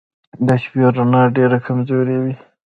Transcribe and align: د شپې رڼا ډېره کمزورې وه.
د 0.45 0.47
شپې 0.63 0.83
رڼا 0.95 1.21
ډېره 1.35 1.57
کمزورې 1.65 2.17
وه. 2.23 2.33